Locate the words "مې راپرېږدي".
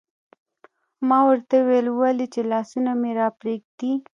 3.01-3.91